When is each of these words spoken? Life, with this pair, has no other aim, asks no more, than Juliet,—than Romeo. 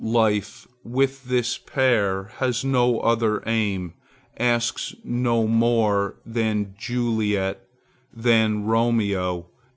Life, 0.03 0.67
with 0.83 1.25
this 1.25 1.59
pair, 1.59 2.31
has 2.37 2.65
no 2.65 3.01
other 3.01 3.43
aim, 3.45 3.93
asks 4.39 4.95
no 5.03 5.45
more, 5.45 6.15
than 6.25 6.73
Juliet,—than 6.75 8.63
Romeo. 8.63 9.45